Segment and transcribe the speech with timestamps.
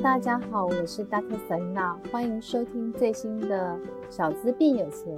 [0.00, 1.38] 大家好，我是 Dr.
[1.46, 5.16] Selina，欢迎收听最新的小资变有钱。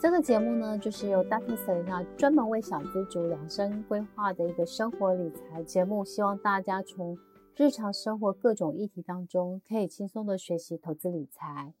[0.00, 1.54] 这个节目呢，就是由 Dr.
[1.54, 7.18] Selina 专门为小资族量身规划的一个生活理财节目，希望大家从
[7.54, 11.74] 日常生活各种议题当中，可以轻松的学习投资理财。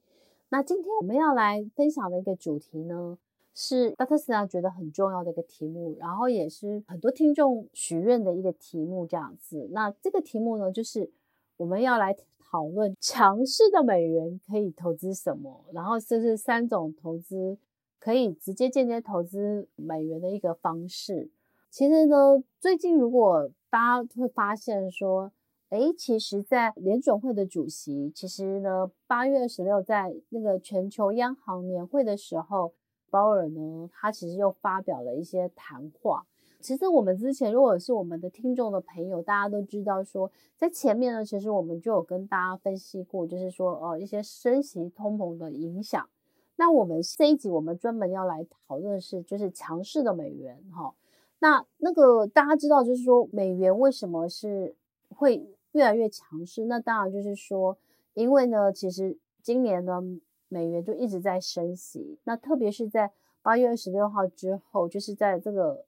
[0.50, 3.16] 那今天我们要来分享的一个主题呢，
[3.54, 4.18] 是 Dr.
[4.18, 9.70] Selina 觉得很重要的一个题目，然后也是很多听众许愿的一个题目，这样子。
[9.72, 11.10] 那这个题目呢，就是。
[11.58, 17.56] 我们要来讨论强势的美元可以投资什么，然后这是三种投资
[17.98, 21.30] 可以直接间接投资美元的一个方式。
[21.70, 25.32] 其实呢，最近如果大家会发现说，
[25.70, 32.72] 诶，其实，在联准会的主席，其实呢，八月二十六在那个全球央行年会的时候，
[33.10, 36.26] 鲍尔呢，他其实又发表了一些谈话。
[36.66, 46.08] 其实我们之前，如果是我们的听众的朋友，大家都知道说，在前面呢，其实我们就有跟大家分析过，就是说，呃，一些升息通膨的影响。
[46.56, 50.92] 那我们这一集我们专门要来讨论的是，就是强势的美元，哈。
[51.38, 54.74] 那那个大家知道，就是说美元为什么是
[55.10, 56.64] 会越来越强势？
[56.64, 57.78] 那当然就是说，
[58.14, 60.02] 因为呢，其实今年呢，
[60.48, 62.18] 美元就一直在升息。
[62.24, 65.84] 那特别是在八月二十六号之后，就是在这个。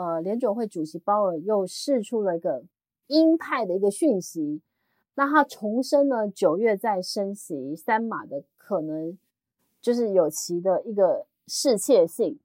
[0.00, 2.62] 呃，联准会主席鲍尔又释出了一个
[3.08, 4.62] 鹰派的一个讯息，
[5.14, 9.18] 那他重申了九月再升息三码的可能，
[9.82, 12.38] 就是有其的一个适切性。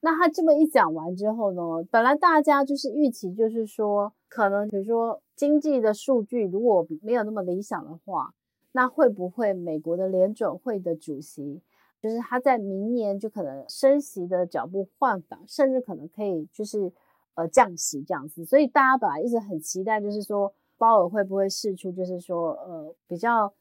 [0.00, 8.32] 那他这么一讲完之后呢，本来大家就是预期，就是说可能比如说经济的数据如果没有那么理想的话，
[8.72, 11.60] 那会不会美国的联准会的主席？
[12.00, 16.92] 就是他在明年就可能升息的脚步换挡，甚至可能可以就是
[17.34, 23.52] 呃降息这样子，所以大家本来一直很期待，就是说鲍尔会不会释出就是说呃比较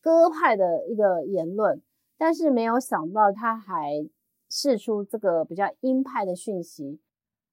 [0.00, 1.80] 鸽派的一个言论，
[2.16, 4.08] 但是没有想到他还
[4.48, 6.98] 试出这个比较鹰派的讯息，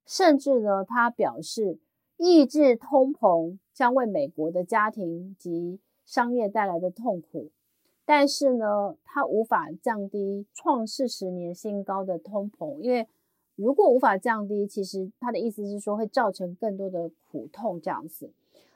[0.06, 1.80] 甚至呢他表示
[2.18, 7.52] 抑制通膨将为美国的家庭及商业带来的痛苦。
[8.06, 13.08] 但是呢，它无法降低创四十年新高的通膨，因为
[13.56, 18.32] 如果无法降低，其实它的意思是说会造成更多的苦痛这样子。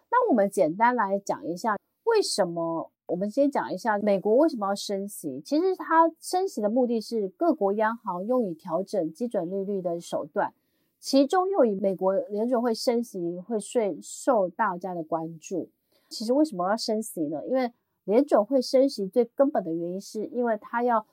[0.10, 2.92] 那我们简单来讲一下，为什么？
[3.08, 5.42] 我们先讲一下美国为什么要升息。
[5.46, 10.54] 其实它升息的目的是各国央行用以调整基准利率的手段，
[11.00, 15.70] 其中又以美国联准会升息会最受大家的关注。
[16.10, 17.42] 其实为什么要升息呢？
[17.48, 17.72] 因为
[18.04, 21.06] 联准会升息最根本的原因，是因为它要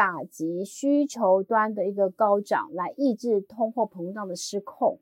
[0.00, 4.98] 打击需求端的一个高涨，来抑制通货膨胀的失控。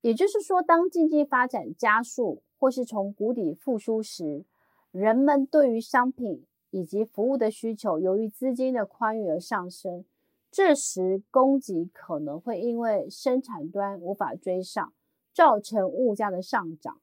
[0.00, 4.44] 也就是说，当经济发展加速或是从谷底复苏时，
[4.90, 10.04] 人们对于商品以及服务的需求由于资金的宽裕而上升，
[10.50, 14.92] 这时供给可能会因为生产端无法追上，
[15.32, 17.00] 造成物价的上涨。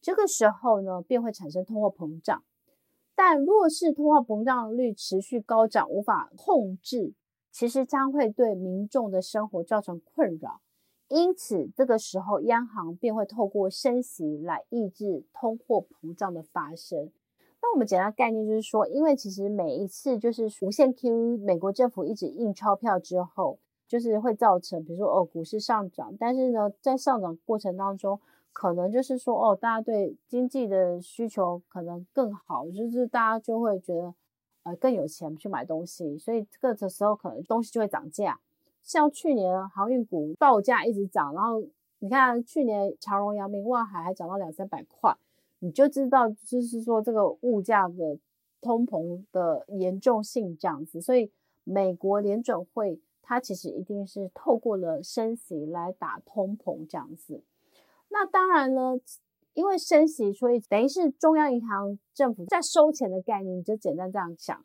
[0.00, 2.42] 这个时候呢，便会产生通货膨胀。
[3.20, 7.14] 但若是通货膨胀率持续高涨，无法控制，
[7.50, 10.60] 其实将会对民众的生活造成困扰。
[11.08, 17.10] 因此，这个时候央行便会透过升息来抑制通货膨胀的发生。
[17.60, 23.58] 那我们简单概念就是说，因为其实每一次就是无限 Q，美国政府一直印钞票之后，
[23.88, 28.20] 就是会造成，比如说哦股市上涨，但是呢，在上涨过程当中。
[28.52, 34.14] 可能就是说，哦，大家对经济的需求可能更好，就是大家就会觉得，
[34.64, 38.40] 呃，更有钱去买东西，所以这个时候可能东西就会涨价。
[38.82, 41.62] 像去年航运股报价一直涨，然后
[41.98, 45.14] 你看去年长荣、阳明、万海还涨到两三百块，
[45.58, 48.18] 你就知道就是说这个物价的
[48.60, 51.00] 通膨的严重性这样子。
[51.00, 51.30] 所以
[51.64, 57.42] 美国联准会它其实一定是透过了升息来打通膨这样子。
[58.10, 58.98] 那当然了，
[59.54, 64.64] 因为升息，所以等于是中央银行政府在收钱的概念，你就简单这样想。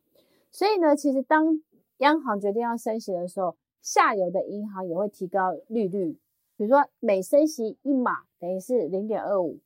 [0.52, 1.62] 所以呢，其实当
[1.98, 6.18] 央行决定要升息的时候，下游的银行也会提高利率。
[6.56, 9.60] 比如说，每升息一码，等于是零点二五，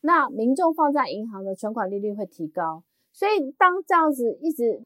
[0.00, 2.82] 那民众放在银行的存款利率会提高。
[3.12, 4.82] 所以当这样子一直，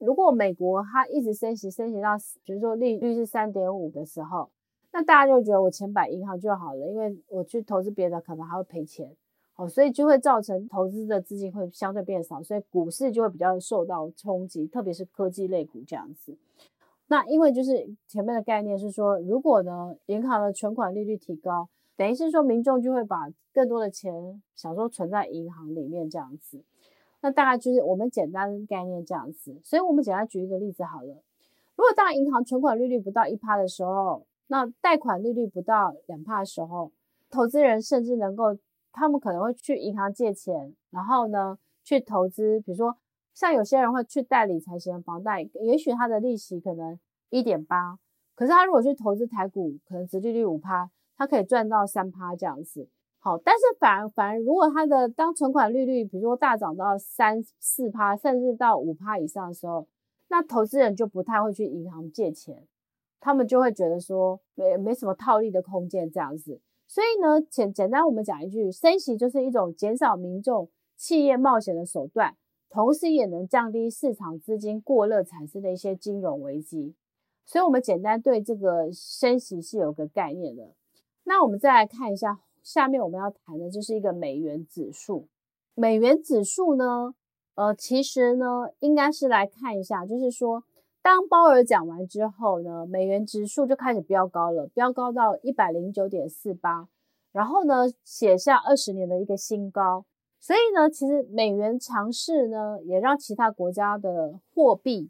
[0.00, 4.50] 如果美国它一直升息，升息到比如说利率是三点五的时候。
[4.92, 9.14] 那大家就觉得我钱摆银行就好了，因为我去投资别的可能还会赔钱，
[9.56, 16.36] 哦，所以就会造成投资的资金会相对变少，所以股市就会比较受到冲击，特别是科技类股这样子。
[17.08, 26.62] 那因为就是前面的概念是说，如果呢银行的存款利率提高，等于是说民众就会把更多的钱想说存在银行里面这样子。
[27.20, 29.58] 那大概就是我们简单概念这样子。
[29.64, 31.22] 所以我们简单举一个例子好了。
[31.76, 36.90] 如果当银行存款利率不到一趴的时候，那贷款利率不到两趴的时候，
[37.30, 38.56] 投资人甚至能够，
[38.92, 42.96] 他们可能会去银行借钱，然后呢去投资，比如说
[43.34, 46.98] 像有些人会去贷理财型房贷，也许他的利息可能
[47.30, 47.98] 一点八，
[48.34, 52.88] 可是他如果去投资台股，可能殖利率五趴，他可以赚到三趴这样子。
[53.20, 59.86] 好，但是反而反而如果他的当存款利率比如说大涨到三四趴，甚至到五趴以上的时候，
[60.28, 62.66] 那投资人就不太会去银行借钱。
[63.20, 72.36] 他们就会觉得说没没什么套利的空间这样子，所以呢，简简单我们讲一句，升息就是一种减少民众企业冒险的手段，
[72.70, 76.94] 同时也能降低市场资金过热产生的一些金融危机。
[77.44, 80.74] 所以，我们简单对这个升息是有个概念的。
[81.24, 85.28] 那我们再来看一下，下面我们要谈的就是一个美元指数。
[85.74, 87.14] 美元指数呢，
[87.54, 90.64] 呃，其实呢，应该是来看一下，就是说。
[91.08, 96.86] 当鲍尔讲完之后呢，美元指数就开始飙高了，飙高到一百零九点四八，
[97.32, 100.04] 然后呢，写下二十年的一个新高。
[100.38, 105.08] 所以呢，其实美元强势呢，也让其他国家的货币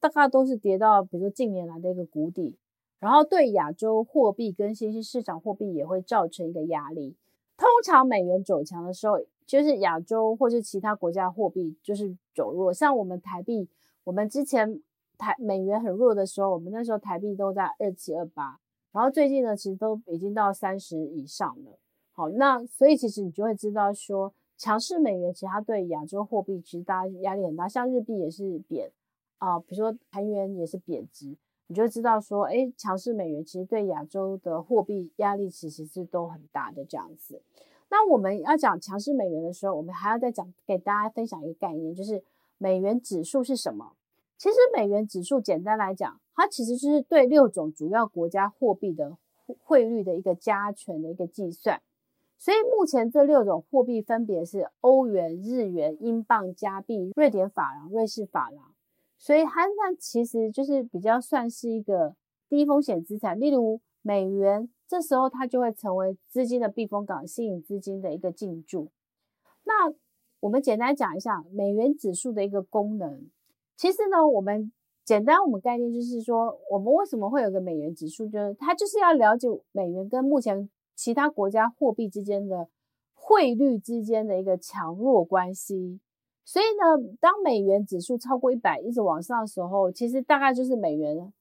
[0.00, 2.56] 大概都是跌到，比如说近年来的一个谷底，
[2.98, 7.14] 然后对亚洲货币跟新兴市场货币也会造成一个压力。
[7.58, 13.68] 通常美元走强的时候，就是亚洲或是其他国家货币就是走弱，像我们台币，
[14.04, 14.82] 我们之前。
[15.20, 18.58] 台美元很弱的时候，我们那时候台币都在二七二八，
[18.90, 21.78] 然后最近呢，其实都已经到三十以上了。
[22.12, 28.90] 好，那所以其实你就会知道说，强势美元其实它对亚洲货币其实大家压力很大，像日币也是贬
[29.36, 37.42] 啊，比如说韩元也是贬值，你就会知道说，哎，强势美元其实对亚洲的货币压力其实是都很大的这样子。
[37.90, 42.22] 那我们要讲强势美元的时候，我们还要再讲给大家分享一个概念，就是
[42.56, 43.92] 美元指数是什么？
[44.40, 49.18] 其实美元指数简单来讲，它其实就是对六种主要国家货币的
[49.58, 51.82] 汇率的一个加权的一个计算。
[52.38, 58.72] 所以目前这六种货币分别是欧元、日元、英镑、加币、瑞典法郎、瑞士法郎。
[59.18, 62.16] 所以它那其实就是比较算是一个
[62.48, 63.38] 低风险资产。
[63.38, 68.90] 例如美元，这时候它就会成为资金的避风港，吸引资金的一个进驻。
[69.64, 69.92] 那
[70.40, 73.28] 我们简单讲一下美元指数的一个功能。
[73.80, 74.70] 其实呢，我们
[75.06, 78.28] 简单，我们概念就是说，我们为什么会有个美元指数？
[78.28, 82.68] 就是它就是要了解美元跟目前其他国家货币之间的
[83.14, 85.98] 汇率之间的一个强弱关系。
[86.44, 91.32] 所以呢，当美元指数超过一百一直往上的时候，其实大概就是美元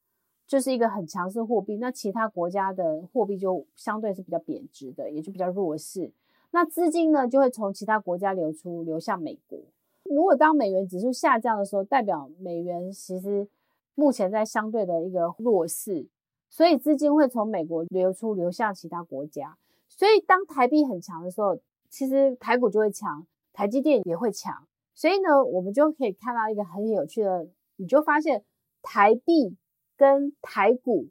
[0.47, 6.09] 就是一个很强势货币，那其他国家的货币就相对是比较贬值的，也就比较弱势。
[6.51, 9.59] 那资金呢，就会从其他国家流出，流向美国。
[10.04, 13.48] 如果当美元指数下降的时候，代表美元其实
[13.96, 16.07] 目前在相对的一个弱势，
[16.50, 19.57] 所以资金会从美国流出，流向其他国家。
[19.88, 21.60] 所以当台币很强的时候，
[21.90, 24.68] 其实台股就会强，台积电也会强。
[24.94, 27.48] 所以呢，我们就可以看到一个很有趣的，
[27.78, 28.44] 你就发现
[28.81, 29.56] 台币
[29.96, 31.07] 跟台股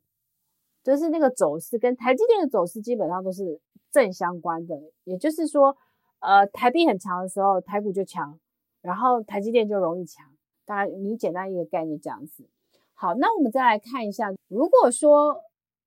[0.82, 4.74] 就是那个走势，跟台积电的走势基本上都是正相关的。
[5.04, 5.76] 也就是说，
[6.20, 8.38] 呃，台币很强的时候，台股就强。
[8.88, 10.24] 然后台积电就容易强，
[10.64, 12.48] 大概你简单一个概念这样子。
[12.94, 15.42] 好，那我们再来看一下，如果说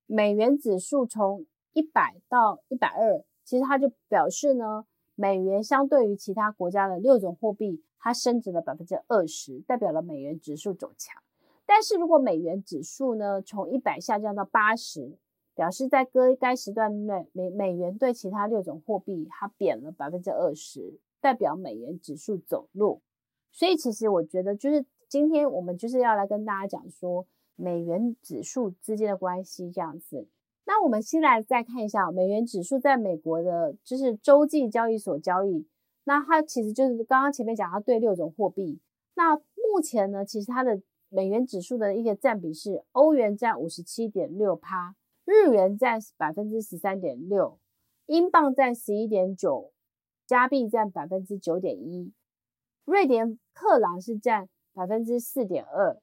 [0.06, 11.20] 美元指数从一百到一百二，其实它就表示呢，美元相对于其他国家的六种货币，它升值了百分之二十，代表了美元指数走强。
[11.66, 15.18] 但是如果美元指数呢从一百下降到八十，
[15.56, 21.00] 表示在该该时段内美美元对其他六种货币它贬了百分之二十。
[21.22, 23.02] 代表美元指数走弱，
[23.52, 30.28] 所以其实我觉得就是今天我们就是要来跟大家讲说美元指数之间的关系这样子。
[30.66, 35.68] 那我们先来再看一下美元指数在美国的就是洲际交易所交易，
[36.06, 38.80] 那它其实就是刚刚前面讲它对六种货币，
[39.14, 47.60] 那目前呢其实它的美元指数的一个占比是欧元占五十七点六趴，日元占百分之十三点六，
[48.08, 49.72] 英镑占十一点九。
[50.32, 52.10] 加币占百分之九点一，
[52.86, 55.98] 瑞典克朗是占百分之四点二，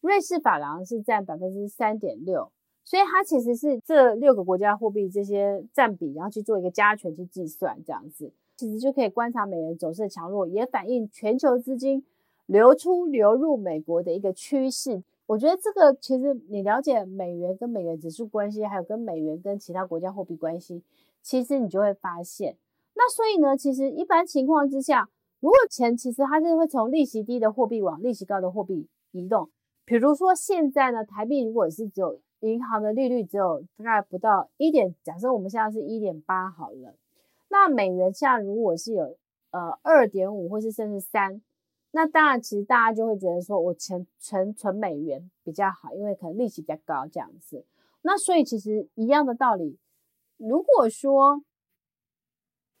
[0.00, 2.50] 瑞士法郎是占百分之三点六，
[2.84, 12.02] 所以它其实是这六个国家货币这些占比，然后去做一个加权去计算这样子，其实就可以观察美元走势的强弱，也反映全球资金
[12.46, 15.02] 流出流入美国的一个趋势。
[15.26, 20.82] 我觉得这个其实你了解美元跟美元指数关系，还有跟美元跟其他国家货币关系，
[21.20, 22.56] 其实你就会发现。
[22.98, 25.08] 那所以呢，其实一般情况之下，
[25.40, 29.50] 如果钱其实它是会从利息低的货币往利息高的货币移动，
[29.84, 36.96] 比如说现在呢，台币如果是只有银行的利率只有大概不到一点，假设我们现在是一点八好了，
[37.48, 39.16] 那美元现在如果是有
[39.50, 41.42] 呃二点五或是甚至三，
[41.90, 47.64] 那当然其实大家就会觉得说我存存存美元比较好，因为可能利息比较高这样子。
[48.00, 49.78] 那所以其实一样的道理，
[50.38, 51.42] 如果说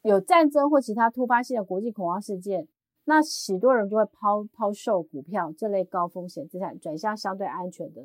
[0.06, 2.68] 有战争或其他突发性的国际恐慌事件，
[3.06, 8.04] 那许多人就会抛抛售股票这类高风险资产，转向相对安全的。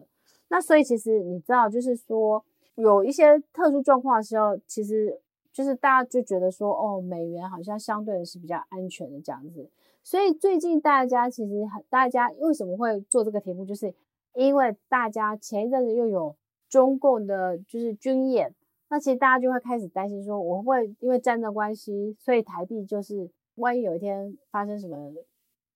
[0.49, 2.43] 那所以其实你知道，就是说
[2.73, 5.21] 有一些特殊状况的时候，其实
[5.53, 9.69] 就是大家就觉得说，哦，美元好像相对的是比较安全的这样子。
[10.03, 13.93] 所以最近大家其实很，大家为什么会做这个题目，就是
[14.33, 16.35] 因为大家前一阵子又有
[16.67, 18.55] 中共的就是军演。
[18.91, 25.13] 那其实大家就会开始担心说，我会因为战争关系，所以台币就是万一有一天发生什么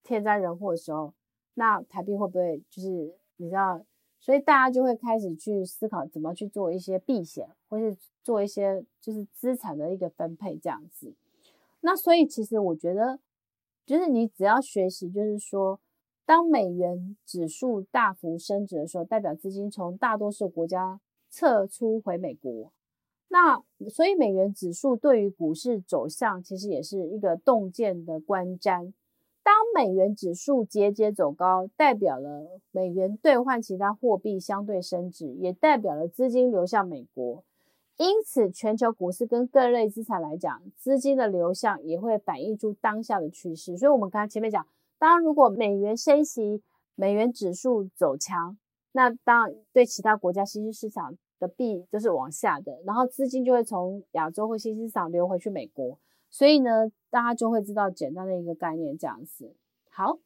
[0.03, 1.13] 天灾人祸的时候，
[1.53, 3.81] 那台币会不会就是你知道？
[4.19, 11.13] 所以大家就会开始去思考怎么去做一些避险，或是做一些就是资产的一个分配这样子。
[11.79, 13.19] 那所以其实我觉得，
[13.85, 15.79] 就是你只要学习，就是说，
[16.25, 20.99] 当美元指数大幅升值的时候，代表资金从大多数国家
[21.31, 22.73] 撤出回美国。
[23.27, 28.93] 那所以美元指数对于股市走向其实也是一个洞见的观瞻。
[29.43, 37.43] 当美元指数节节走高，代表了美元兑换其他货币相对升值，也代表了资金流向美国。
[37.97, 43.77] 因此，全球股市跟各类资产来讲，资金的流向也会反映出当下的趋势。
[43.77, 44.65] 所以，我们刚才前面讲，
[44.97, 46.61] 当如果美元升息，
[46.95, 48.57] 美元指数走强，
[48.93, 51.17] 那当对其他国家新兴市场。
[51.37, 55.99] 的币就是往下的，然后资金就会从亚洲或新兴市场流回去美国，
[56.29, 59.53] 所以呢，大家就会知道简单的一个概念这样子。
[59.89, 60.19] 好，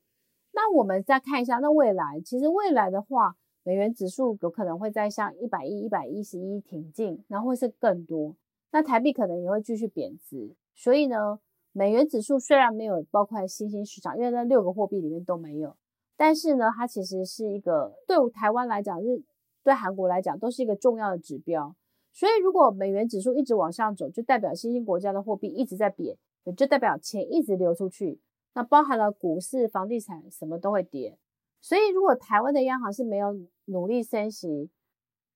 [0.52, 8.36] 那我们再看一下，那未来其实未来的话，美元指数有可能会再向一百一、一百一十一挺进，然后会是更多。
[8.72, 11.40] 那台币可能也会继续贬值，所以呢，
[11.72, 15.76] 美元指数虽然没有包括新兴市场，因为那六个货币里面都没有，
[16.16, 19.24] 但是呢，它其实是一个对台湾来讲是。
[19.64, 21.76] 对韩国来讲都是一个重要的指标，
[22.12, 28.20] 所以如果美元指数一直往上走，就代表新兴国家的货币一直在贬，也就代表钱一直流出去，
[28.54, 31.18] 那包含了股市、房地产什么都会跌。
[31.62, 33.36] 所以如果台湾的央行是没有
[33.66, 34.70] 努力升息，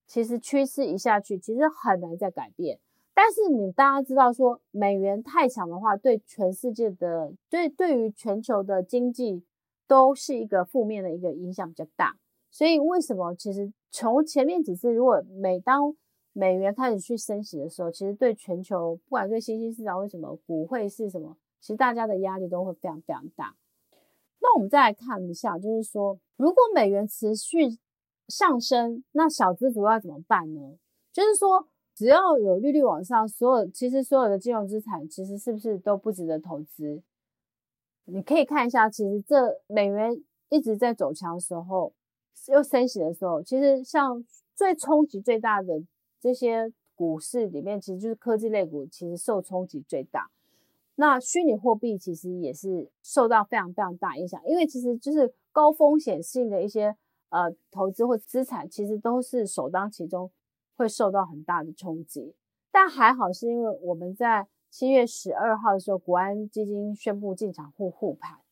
[0.06, 2.78] 其实趋势一下去，其实很难再改变。
[3.12, 9.44] 但是你大家知道说，美元太强的话，对全世界的对对于全球的经济
[9.86, 12.16] 都是一个负面的一个影响比较大。
[12.50, 15.94] 所以为什么其实从前面几次，如果每当
[16.32, 23.54] 美元开始去升息的时候，其实对全球不管对新兴市场为什么股汇是什么，其实大家的压力都会非常非常大。
[24.40, 27.78] 那我们再来看一下，就是说如果美元持续
[28.26, 30.76] 上升，那小资族要怎么办呢？
[31.12, 37.00] 就是说只要有利率往上，所有其实所有的金融资产其实是不是都不值得投资？
[38.06, 41.92] 你可以看一下，其实这美元一直在走强的时候。
[42.48, 44.24] 又升息的时候，其实像
[44.54, 45.82] 最冲击最大的
[46.20, 50.30] 这些股市里面，其实就是科技类股，其实受冲击最大。
[50.96, 56.94] 那虚拟货币其实也是受到非常非常大影响，因为其实就是高风险性的一些
[57.30, 60.30] 呃投资或资产，其实都是首当其冲
[60.76, 62.34] 会受到很大的冲击。
[62.70, 68.43] 但还好是因为我们在七月十二号的时候，国安基金宣布进场护护盘。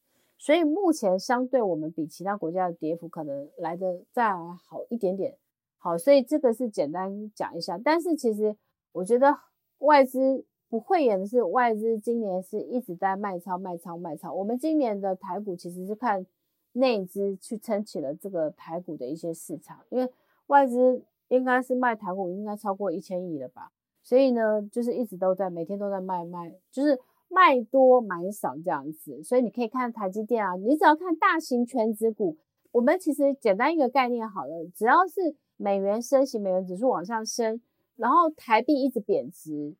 [0.42, 5.38] 所以目前相对我们比其他国家的跌幅可能来的再好一点点，
[5.78, 7.78] 好，所以这个是简单讲一下。
[7.78, 8.56] 但是其实
[8.90, 9.38] 我觉得
[9.78, 14.34] 外资不会演的是外资今年是一直在卖超卖超卖超。
[14.34, 16.26] 我们今年的台股其实是看
[16.72, 20.12] 内资去撑起了这个台股的一些市场，因为
[20.48, 23.70] 外资应该是卖台股应该超过一千亿了吧，
[24.02, 26.98] 所以呢就是一直都在每天都在卖卖，就是。
[27.32, 32.36] 卖多买少这样子，所以你可以看台积电啊，你只要看大型全值股，
[32.72, 37.60] 我们其实简单一个概念好了，只要是美元升息，美元指数往上升，
[37.96, 39.74] 然后台币一直贬值，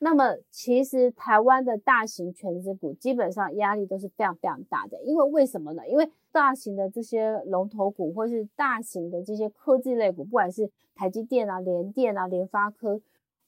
[0.00, 5.88] 那么其实台湾的大型全值股基本上压力都是非常非常大的，因为为什么呢？
[5.88, 13.00] 因为大型的这些龙头股或是大型的这些科技类股，不管是台积电啊、联电啊、联发科，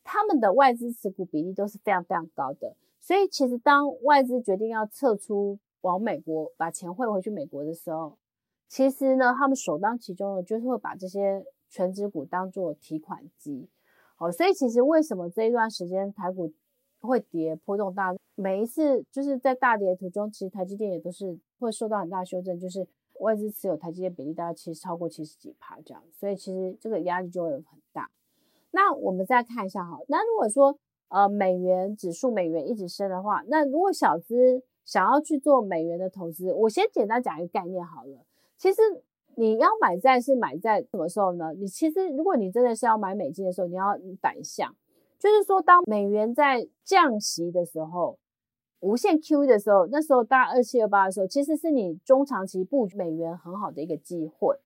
[0.02, 2.74] 他们的外资持股比例都是非常非常高的。
[3.00, 8.18] 所以，其实当外资决定要撤出往美国把钱汇回去美国的时候，
[8.68, 13.68] 其实呢，他们首当其冲的就是会把这些全值股当做提款机。
[14.18, 16.52] 哦，所以其实为什么这一段时间台股
[17.00, 18.14] 会跌，波动大。
[18.36, 22.86] 每一次就是在大跌途中，其实台积电也都是会受到很大修正，就是
[23.20, 28.10] 外资持有台积电比例大概其实超过七十几趴这样，所以其实这个压力就会很大。
[28.70, 30.78] 那我们再看一下哈，那如果说
[31.10, 38.24] 呃美元指数美元一直升的话，那如果小资想要去做美元的投资，我先简单讲一个概念好了。
[38.56, 38.80] 其实
[39.36, 41.52] 你要买债是买在什么时候呢？
[41.52, 44.74] 你其实如果你真的是要买美金的时候，你要反向。
[45.18, 48.18] 就是说，当美元在降息的时候，
[48.80, 54.56] 无限 Q 的时候，那时候大二七二八的时候，其实是你中长期布局美元很好的一个机会。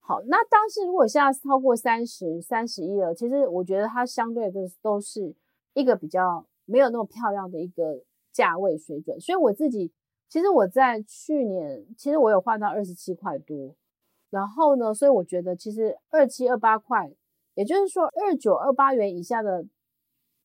[0.00, 5.34] 好，那当时如果现在超过三十三十一了，其实我觉得它相对的都是
[5.74, 8.02] 一个比较没有那么漂亮的一个
[8.32, 9.20] 价位水准。
[9.20, 9.92] 所以我自己，
[10.28, 13.74] 其实我在去年，其实我有换到二十七块多，
[14.30, 17.12] 然后呢，所以我觉得其实二七二八块，
[17.54, 19.66] 也就是说二九二八元以下的。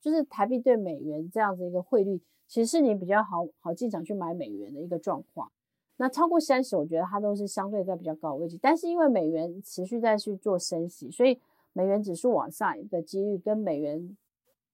[0.01, 5.51] 就是台币对美元这样子一个汇率，其实是你比较好好进场去买美元的一个状况。
[5.98, 8.57] 那超过三十，我觉得它都是相对在比较高位置。
[8.62, 11.38] 但是因为美元持续在去做升息，所以
[11.74, 14.15] 美元指数往上的几率跟美元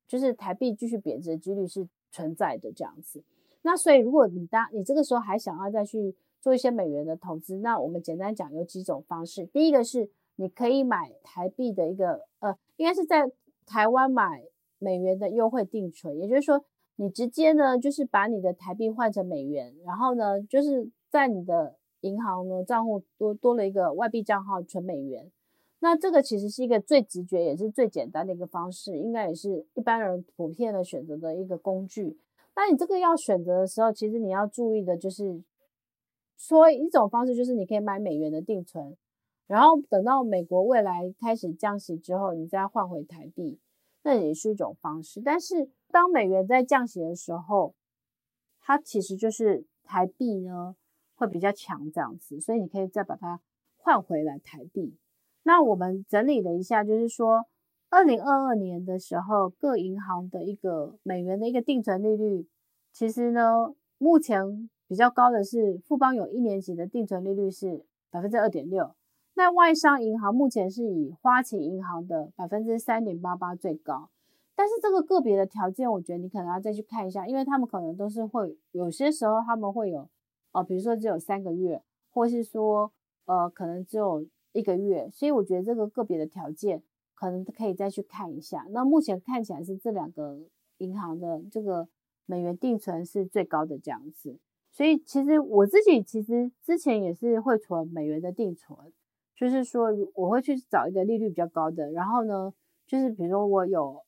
[0.07, 3.24] 就是台币继续贬值的几率是存在的这样子。
[3.62, 9.45] 那所以如果你当你这个时候还想要再去做一些美元的投资，那我们简单讲有几种方式。
[9.45, 13.31] 第一个是你可以买台币的一个呃，应该是在
[13.65, 14.43] 台湾买。
[14.77, 16.63] 美元的优惠定存，也就是说，
[16.97, 25.31] 你直接呢，就是把你的台币换成美元，然后呢，就是在你的银行呢账户多多了一个外币账号存美元。
[25.86, 32.18] 那这个其实是一个最直觉也是最简单的一个方式，应该也是一般人普遍的选择的一个工具。
[32.56, 35.44] 那你这个要选择的时候，其实你要注意的就是，
[36.38, 38.98] 说一种方式就是你可以买美元的定存，
[39.46, 43.60] 然后等到美国未来开始降息之后，你再换回台币。
[44.01, 47.75] 那也是一种方式，但是当美元在降息的时候，
[48.60, 50.76] 它其实就是台币呢
[51.13, 53.39] 会比较强这样子，所以你可以再把它
[53.78, 54.98] 换回来台币。
[55.47, 57.45] 那我们整理了一下，就是说，
[57.91, 62.47] 二零二二年的时候，各银行的一个美元的一个定存利率，
[62.91, 68.95] 其实呢，目前比较高的是富邦有一年期的定存利率是百分之二点六。
[69.36, 74.10] 那外商银行目前是以花旗银行的百分之三点八八最高，
[74.55, 80.10] 但是这个个别的条件，我觉得你可能要再去看一下，因为他们可能都是会有些时候他们会有，
[80.53, 82.91] 哦，比如说只有三个月，或是说
[83.25, 84.25] 呃可能只有
[84.56, 86.82] 一个月，所以我觉得这个个别的条件
[87.13, 88.65] 可能可以再去看一下。
[88.72, 90.39] 那目前看起来是这两个
[90.78, 91.88] 银行的这个
[92.26, 94.39] 美元定存是最高的这样子，
[94.72, 98.78] 所以其实我自己其实之前也是会存美元的定存。
[99.38, 102.54] 就是说，我会去找一个利率比较高的，然后呢，
[102.88, 104.02] 就是比如说我有，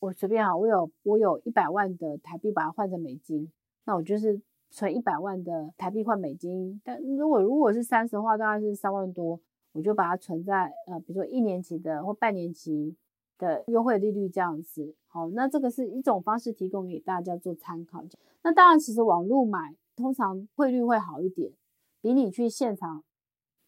[0.00, 3.48] 我随便啊，我有我有一百万的台币，把它换成美金，
[3.84, 6.80] 那我就是存一百万的台币换美金。
[6.82, 9.38] 但如果如果是三十的话，大概是三万多，
[9.72, 12.94] 我就把它存在呃，比如说一年期的或半年期
[13.38, 14.94] 的优惠利率这样子。
[15.06, 18.04] 好，那这个是一种方式，提供给大家做参考。
[18.42, 21.52] 那当然，其实网络买通常汇率会好一点，
[22.00, 23.02] 比你去现场。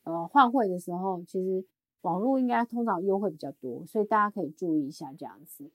[0.04, 1.64] 呃，换汇的时候，其实
[2.02, 5.70] 网络应该通常优惠比较多，所以大家可以注意一下这样子。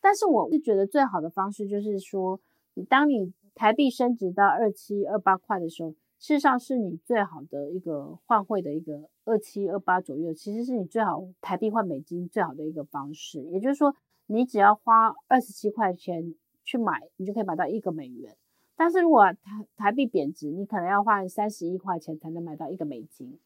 [0.00, 2.40] 但是我是觉得最好的方式就是说，
[2.74, 13.42] 你当你台币升值到二七二八块的时候，事实上是你最好的一个换汇的一个二七二八左右，其实是你最好台币换美金最好的一个方式。
[13.44, 13.94] 也就是说，
[14.26, 18.34] 你只要花二十七块钱去买，你就可以买到一个美元。
[18.76, 23.38] 但是如果台台币贬值，你可能要换三十一块钱才能买到一个美金。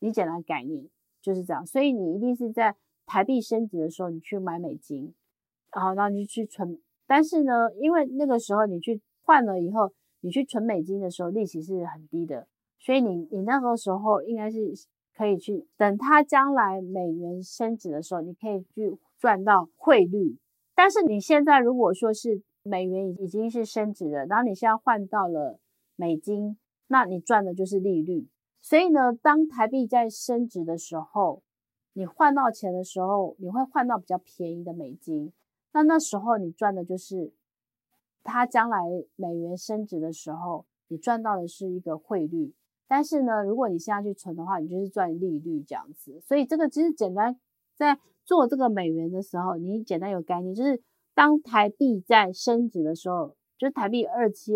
[0.00, 0.88] 你简单概念
[1.22, 2.74] 就是这样，所以你一定是在
[3.06, 5.14] 台币升值的时候，你去买美金，
[5.72, 6.80] 然后然后你就去存。
[7.06, 9.92] 但是呢，因为那个时候你去换了以后，
[10.24, 14.72] 你去存美金的时候，利息是很低的，所以你你那个时候应该是
[15.14, 20.38] 可以去等它将来美元升值的时候，你可以去赚到汇率。
[20.74, 25.60] 但是你现在如果说是美元已经是升值了，然后你现在换到了
[25.94, 26.56] 美金，
[26.86, 28.26] 那你赚的就是利率。
[28.62, 31.42] 所以呢，当台币在升值的时候，
[31.92, 35.34] 你换到钱的时候，你会换到比较便宜的美金。
[35.74, 37.30] 那那时候你赚的就是，
[38.24, 38.78] 它将来
[39.14, 42.52] 美元升值的时候，你赚到的是一个汇率。
[42.88, 46.20] 但是呢，如果你现在去存的话，你就是赚利率这样子。
[46.20, 47.38] 所以这个其实简单，
[47.76, 50.82] 在做这个美元的时候，你简单有概念，就是
[51.14, 54.52] 当台币在升值的时候，就是台币二七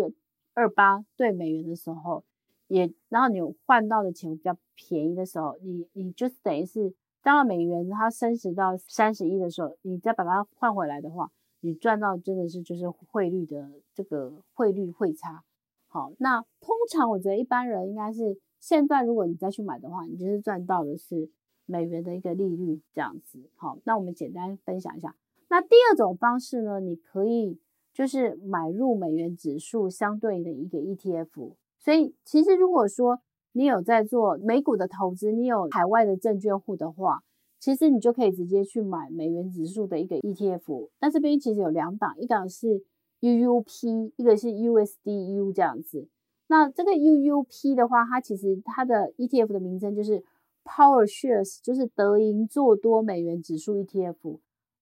[0.53, 2.23] 二八对美元的时候。
[2.67, 15.43] 也，然后你换到的钱比较便宜的时候，你你就是等于是，当美元它升值到三十一的时候，你再把它换回来的话，你赚到真的是就是汇率的这个汇率汇差。
[15.87, 21.31] 好，那通常我觉得一般人应该是现在如果你再去买的话，你就是赚到的是
[21.65, 23.49] 美元的一个利率这样子。
[23.55, 25.15] 好，那我们简单分享一下。
[25.49, 27.59] 那第二种方式呢，你可以
[27.91, 31.55] 就是买入美元指数相对的一个 ETF。
[31.79, 33.21] 所以其实如果说
[33.53, 37.23] 你有在做美股的投资，你有海外的证券户的话，
[37.59, 40.89] 其实你就可以直接去买美元指数的一个 ETF。
[41.01, 42.83] 那这边其实有两档，一档是
[43.19, 46.07] UUP，一个是 USDU 这样子。
[46.47, 50.23] 那这个 UUP 的话，它其实它的 ETF 的名称就是
[50.63, 54.39] Power Shares，就是德银做多美元指数 ETF。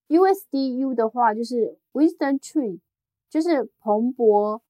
[0.08, 2.80] USDU 的话就是 WisdomTree，
[3.30, 4.62] 就是彭博。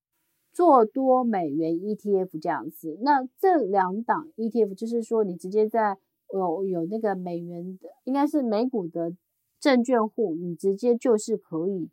[0.53, 5.99] 做多美元 ETF 这样子，那这两档 ETF 就是说，你直接在
[6.33, 9.13] 有有那个美元的，应该是美股的
[9.59, 11.89] 证券户，你直接就是可以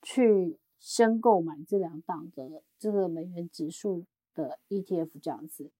[0.00, 5.70] 去申购买这两档的这个美元指数的 ETF 这样子。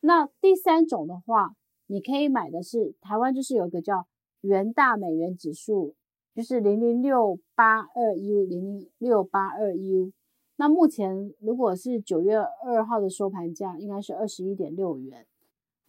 [0.00, 1.54] 那第三种的话，
[1.86, 4.06] 你可以买的是台湾就是有一个叫
[4.42, 5.94] 元大美元指数，
[6.34, 10.12] 就是零零六八二 U 零零六八二 U。
[10.56, 15.26] 那目前如果是九月二号的收盘价，应该是二十一点六元。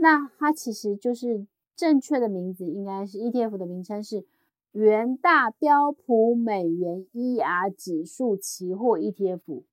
[0.02, 4.26] 那它其实就是正确的名字，应该是 ETF 的名称是
[4.72, 9.64] 元大标普美元 ER 指数期货 ETF。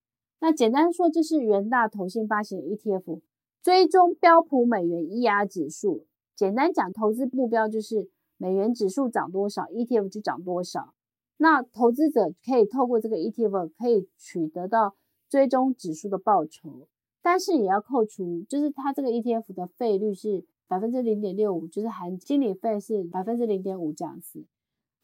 [0.41, 3.21] 那简单说，这是元大投信发行的 ETF，
[3.63, 6.07] 追踪标普美元 ER 指数。
[6.35, 10.93] 简单讲，投资目标就是美元指数涨多少，ETF 就涨多少。
[11.37, 14.97] 那投资者可以透过这个 ETF 可以取得到
[15.29, 16.89] 追踪指数的报酬，
[17.27, 24.45] 但是也要扣除，就是它这个 ETF 的费率是百分之零点六五，就是含经理费是百分之零点五这样子。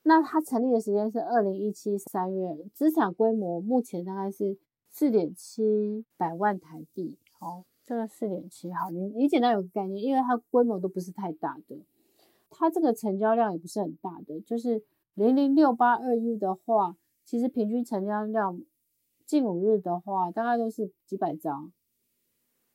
[0.05, 4.57] 那它成立的时间是二零一七三月，资产规模目前大概是
[4.89, 7.17] 四点七百万台币。
[7.41, 11.77] 好，这个四点七，好，你你简单有个概念，因为它规模都不是太大的，
[12.51, 14.85] 它这个成交量也不是很大的，就是。
[15.15, 18.63] 零零六八二 U 的话，其实平均成交量
[19.27, 21.71] 近五日的话，大概都是几百张。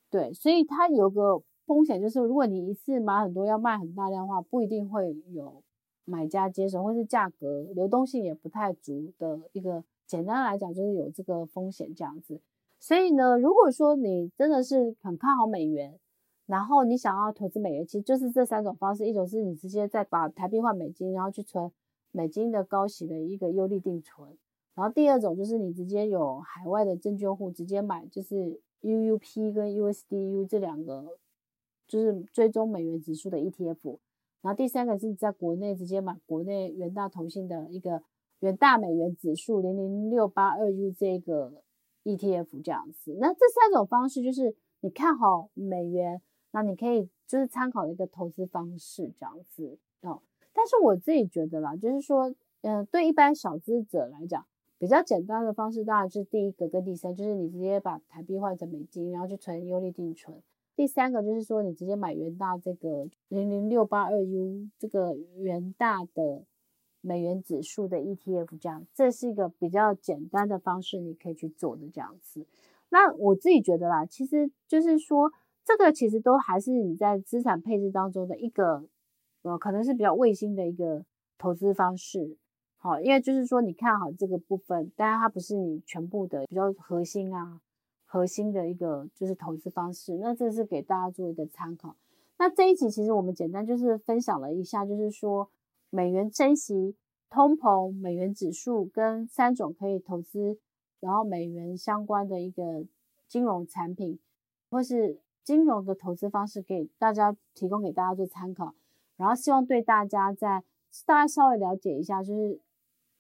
[0.09, 5.63] 对，所以它有个风险，就是如果你一次买很多，要卖很大量的话，不一定会有
[6.05, 9.83] 买家接手，或是价格流动性也不太足的一个。
[10.05, 12.39] 简单来讲，就是有这个风险这样子。
[12.79, 15.99] 所以呢，如果说你真的是很看好美元，
[16.45, 21.69] 然后你想要投资美元，其实就是这三种方式：一种是你直接再把台币换美金，然后去存。
[22.11, 24.37] 美金的高息的一个优利定存，
[24.73, 31.17] 然后第二种就是你直接有海外的证券户直接买，就是 UUP 跟 USDU 这两个，
[31.87, 33.99] 就是追踪美元指数的 ETF，
[34.41, 38.03] 然后第三个是你在国内直接买国内元大投信的一个
[38.39, 41.63] 元大美元指数零零六八二 U 这个
[42.03, 43.17] ETF 这样子。
[43.19, 50.21] 那这三种方式就是你看好美元，那你可以就是参考的一个投资方式这样子哦。
[50.53, 54.45] 但是我自己觉得啦，就是说，嗯、对一般小资者来讲，
[54.79, 60.41] 比较简单的方式当然是第一个跟第三，就是你直接把台币换成美金，然后去存优利定存。
[60.75, 66.43] 第三个就是说，你直接买元大这个零零六八二 U 这个元大的
[67.01, 72.45] 美元指数的 ETF，这样，这是一个比较简单的方式，你可以去做的这样子。
[72.89, 75.31] 那我自己觉得啦，其实就是说，
[75.65, 78.87] 这个其实都还是你在资产配置当中的一个。
[79.43, 81.05] 呃，可能是比较卫星的一个
[81.37, 82.35] 投资方式，
[82.79, 87.59] 好，因为就是说你看好这个部分，当然它不是你全部的比较核心啊，
[88.05, 91.95] 核心的一个就是投资方式，那这是给大家做一个参考。
[92.37, 95.49] 那这一集其实我们简单就是分享了一下，就是说
[95.89, 96.95] 美元升息、
[97.29, 100.59] 通膨、美元指数跟三种可以投资，
[100.99, 102.85] 然后美元相关的一个
[103.27, 104.19] 金融产品
[104.69, 108.75] 或是金融的投资方式，给大家提供给大家做参考。
[109.15, 110.63] 然后希望对大家在
[111.05, 112.59] 大家稍微了解一下，就是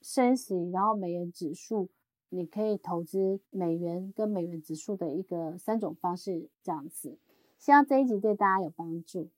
[0.01, 1.89] 升息，然后美元指数，
[2.29, 7.17] 你可以投资美元跟美元指数的一个三种方式这样子。
[7.57, 9.29] 希望这一集对大家有帮助。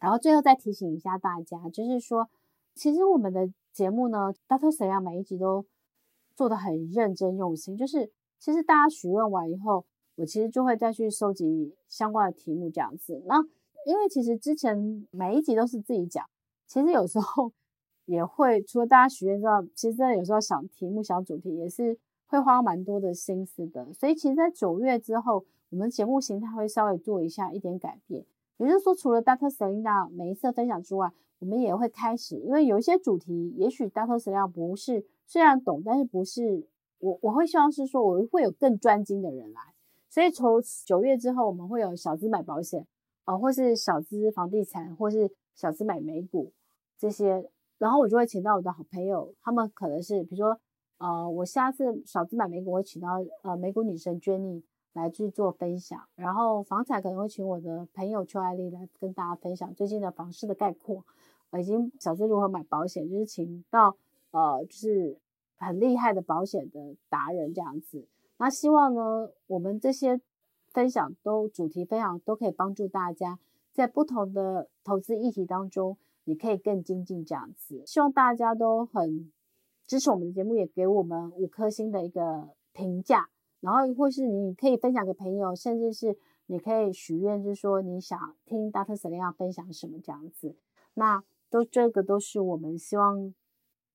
[0.00, 2.28] 然后最后再提醒一下大家，就是说，
[2.74, 4.70] 其实我们的节目呢，Dr.
[4.70, 5.66] Selena 每一集都
[6.34, 7.76] 做得很认真用心。
[7.76, 13.22] 就是其实大家询问完以后，我其实就会再去收集相关的题目这样子。
[13.26, 13.42] 那
[13.86, 16.24] 因为其实之前每一集都是自己讲，
[16.66, 17.52] 其实有时候
[18.08, 23.92] 也会除了大家许愿之外，其实真的有时候想题目、想主题也是会花蛮多的心思的。
[23.92, 28.24] 所以其实，在九月之后，我们节目形态会稍微做一下一点改变。
[28.56, 29.50] 也就是说，除了 Dr.
[29.50, 34.18] Selena 每一次分享之外，我们也会开始，因为有一些主题，也许 Dr.
[34.18, 36.66] Selena 不是虽然懂，但是不是
[37.00, 39.60] 我我会希望是说我会有更专精的人来。
[40.08, 42.86] 所以从九月之后，我们会有小资买保险，
[43.24, 46.50] 啊、或是小资房地产，或是小资买美股
[46.98, 50.60] 这些，然后我就会请到我的好朋友，他们可能是比如说，
[50.98, 53.08] 呃，我下次少资买美股我会请到
[53.42, 54.62] 呃美股女神 Jenny
[54.94, 61.04] 来去做分享，然后房产可能会请我的朋友邱爱丽来跟大家分享最近的房市的概括，
[61.50, 63.96] 呃，已经小资如何买保险，就是请到
[64.32, 65.16] 呃就是
[65.56, 68.06] 很厉害的保险的达人这样子。
[68.38, 70.20] 那希望呢，我们这些
[70.72, 73.38] 分享都主题分享都可以帮助大家
[73.72, 75.96] 在不同的投资议题当中，
[76.28, 77.82] 你可以更精进这样子。
[77.86, 79.32] 希望大家都很
[79.86, 83.30] 支持我们的节目，也给我们五颗星的一个评价。
[83.60, 88.94] 然后或是你可以分享给朋友，甚至是你可以许愿，就是说你想听 Dr.
[88.94, 90.54] Selena 分享什么这样子。
[90.94, 93.34] 那都这个都是我们希望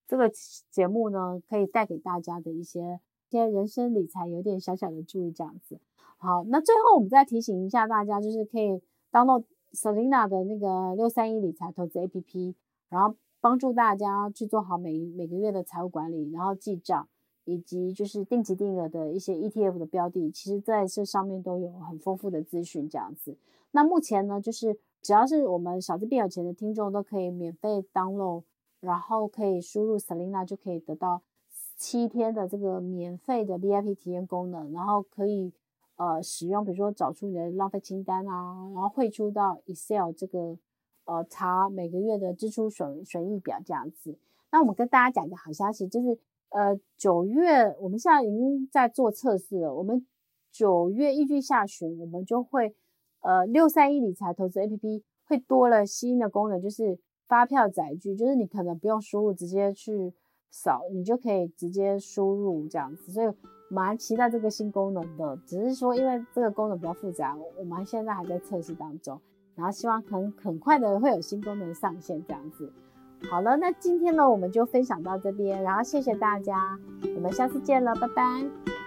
[0.07, 0.29] 这个
[0.69, 2.99] 节目呢，可以带给大家的一些。
[3.29, 5.79] 些人生理财有点小小的注意，这样子。
[6.17, 8.79] 好，那最后我们再提醒一下大家，就是可以
[9.11, 9.43] download
[9.73, 12.53] Selena 的那个六三一理财投资 APP，
[12.89, 17.07] 然后帮助大家去做好每每个月的财务管理，然后记账，
[17.45, 23.35] 以及就是定期定额的一些 ETF 的标的，其实在这上面都有很丰富的资讯，这样子。
[23.71, 28.43] 那目前呢，就是只要是我们小资变有钱的听众都可以免费 download，
[28.79, 31.21] 然后可以输入 Selena 就可以得到。
[31.75, 35.51] 七天的这个免费的 VIP 体验功能，然后可以
[35.95, 40.57] 呃使用，比如说找出你的浪费清单啊，然后汇出到 Excel 这个
[41.05, 44.17] 呃查每个月的支出损损益表这样子。
[44.51, 46.17] 那我们跟大家讲一个好消息，就是
[46.49, 50.05] 呃九月我们现在已经在做测试了，我们
[50.51, 52.75] 九月预计下旬我们就会
[53.21, 60.13] 呃六三一理财投资 APP 会多了新的功能，就是发票载具，就是你可能不用输入，直接去。
[60.55, 63.27] 扫你就可以直接输入这样子，所以
[63.73, 65.37] 蛮期待这个新功能的。
[65.45, 69.19] 只是说，因为这个功能比较复杂，我们现在还在测试当中。
[69.55, 72.71] 然后希望很很快的会有新功能上线这样子。
[73.29, 76.77] 好了，那今天呢我们就分享到这边，然后谢谢大家，
[77.15, 78.82] 我们下次见了，拜拜。